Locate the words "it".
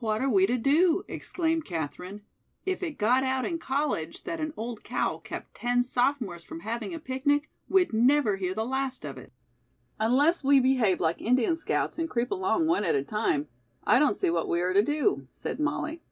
2.82-2.98, 9.16-9.32